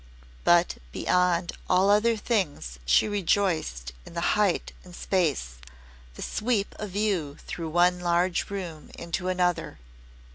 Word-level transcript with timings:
But 0.43 0.77
beyond 0.91 1.51
all 1.69 1.91
other 1.91 2.17
things 2.17 2.79
she 2.87 3.07
rejoiced 3.07 3.91
in 4.03 4.15
the 4.15 4.33
height 4.35 4.71
and 4.83 4.95
space, 4.95 5.57
the 6.15 6.23
sweep 6.23 6.73
of 6.79 6.89
view 6.89 7.37
through 7.45 7.69
one 7.69 7.99
large 7.99 8.49
room 8.49 8.89
into 8.97 9.27
another. 9.27 9.77